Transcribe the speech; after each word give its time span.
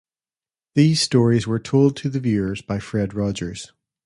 These 0.73 0.99
stories 0.99 1.45
were 1.45 1.59
told 1.59 1.95
to 1.97 2.09
the 2.09 2.19
viewers 2.19 2.63
by 2.63 2.79
Fred 2.79 3.13
Rogers. 3.13 3.71